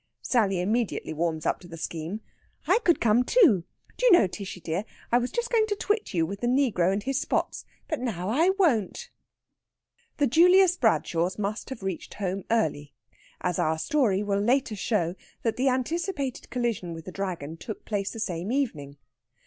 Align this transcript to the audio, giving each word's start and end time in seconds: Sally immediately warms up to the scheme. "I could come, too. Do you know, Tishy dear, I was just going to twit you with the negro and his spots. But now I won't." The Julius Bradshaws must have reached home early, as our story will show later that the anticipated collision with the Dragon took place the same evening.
Sally 0.23 0.59
immediately 0.59 1.13
warms 1.13 1.45
up 1.45 1.59
to 1.59 1.67
the 1.67 1.77
scheme. 1.77 2.21
"I 2.65 2.79
could 2.79 2.99
come, 2.99 3.23
too. 3.23 3.65
Do 3.97 4.05
you 4.07 4.11
know, 4.11 4.25
Tishy 4.25 4.59
dear, 4.59 4.83
I 5.11 5.19
was 5.19 5.29
just 5.29 5.51
going 5.51 5.67
to 5.67 5.75
twit 5.75 6.11
you 6.11 6.25
with 6.25 6.41
the 6.41 6.47
negro 6.47 6.91
and 6.91 7.03
his 7.03 7.21
spots. 7.21 7.65
But 7.87 7.99
now 7.99 8.27
I 8.27 8.49
won't." 8.57 9.11
The 10.17 10.25
Julius 10.25 10.75
Bradshaws 10.75 11.37
must 11.37 11.69
have 11.69 11.83
reached 11.83 12.15
home 12.15 12.45
early, 12.49 12.95
as 13.41 13.59
our 13.59 13.77
story 13.77 14.23
will 14.23 14.39
show 14.73 15.05
later 15.05 15.15
that 15.43 15.55
the 15.55 15.69
anticipated 15.69 16.49
collision 16.49 16.93
with 16.95 17.05
the 17.05 17.11
Dragon 17.11 17.55
took 17.55 17.85
place 17.85 18.09
the 18.09 18.19
same 18.19 18.51
evening. 18.51 18.97